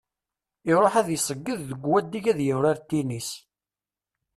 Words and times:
Iṛuḥ 0.71 0.93
ad 0.99 1.03
d-iseyyed 1.07 1.59
deg 1.69 1.79
wadeg 1.89 2.25
ara 2.31 2.43
yurar 2.47 2.77
tinis. 2.89 3.29